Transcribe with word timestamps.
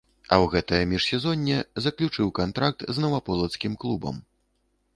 А 0.31 0.35
ў 0.35 0.45
гэтае 0.53 0.79
міжсезонне 0.93 1.57
заключыў 1.85 2.33
кантракт 2.39 2.87
з 2.97 3.05
наваполацкім 3.07 3.77
клубам. 3.85 4.15